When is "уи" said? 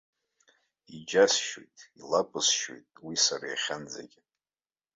3.05-3.15